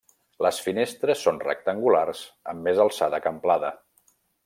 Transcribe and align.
Les 0.45 0.61
finestres 0.67 1.19
són 1.27 1.37
rectangulars 1.45 2.25
amb 2.55 2.69
més 2.71 2.85
alçada 2.89 3.25
que 3.27 3.35
amplada. 3.37 3.75